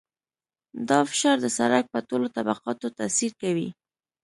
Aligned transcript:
دا 0.89 0.99
فشار 1.09 1.37
د 1.41 1.47
سرک 1.57 1.85
په 1.93 1.99
ټولو 2.09 2.27
طبقاتو 2.37 2.87
تاثیر 2.99 3.31
کوي 3.41 3.69